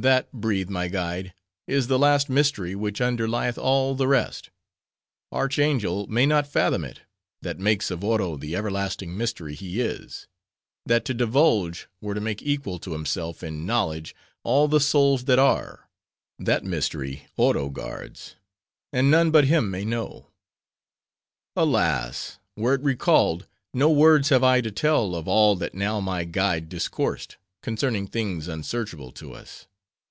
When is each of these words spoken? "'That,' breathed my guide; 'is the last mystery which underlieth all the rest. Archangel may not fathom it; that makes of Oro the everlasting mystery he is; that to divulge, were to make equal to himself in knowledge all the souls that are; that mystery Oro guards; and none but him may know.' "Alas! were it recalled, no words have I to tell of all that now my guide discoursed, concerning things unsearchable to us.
"'That,' 0.00 0.30
breathed 0.30 0.70
my 0.70 0.86
guide; 0.86 1.34
'is 1.66 1.88
the 1.88 1.98
last 1.98 2.30
mystery 2.30 2.72
which 2.76 3.00
underlieth 3.00 3.58
all 3.58 3.96
the 3.96 4.06
rest. 4.06 4.48
Archangel 5.32 6.06
may 6.06 6.24
not 6.24 6.46
fathom 6.46 6.84
it; 6.84 7.00
that 7.42 7.58
makes 7.58 7.90
of 7.90 8.04
Oro 8.04 8.36
the 8.36 8.54
everlasting 8.54 9.16
mystery 9.18 9.56
he 9.56 9.80
is; 9.80 10.28
that 10.86 11.04
to 11.06 11.14
divulge, 11.14 11.88
were 12.00 12.14
to 12.14 12.20
make 12.20 12.40
equal 12.42 12.78
to 12.78 12.92
himself 12.92 13.42
in 13.42 13.66
knowledge 13.66 14.14
all 14.44 14.68
the 14.68 14.78
souls 14.78 15.24
that 15.24 15.40
are; 15.40 15.90
that 16.38 16.62
mystery 16.62 17.26
Oro 17.36 17.68
guards; 17.68 18.36
and 18.92 19.10
none 19.10 19.32
but 19.32 19.46
him 19.46 19.68
may 19.68 19.84
know.' 19.84 20.28
"Alas! 21.56 22.38
were 22.54 22.74
it 22.74 22.82
recalled, 22.82 23.48
no 23.74 23.90
words 23.90 24.28
have 24.28 24.44
I 24.44 24.60
to 24.60 24.70
tell 24.70 25.16
of 25.16 25.26
all 25.26 25.56
that 25.56 25.74
now 25.74 25.98
my 25.98 26.22
guide 26.22 26.68
discoursed, 26.68 27.36
concerning 27.62 28.06
things 28.06 28.46
unsearchable 28.46 29.10
to 29.14 29.32
us. 29.32 29.66